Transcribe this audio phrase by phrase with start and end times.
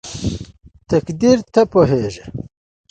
[0.89, 2.23] تقديره ته پوهېږې??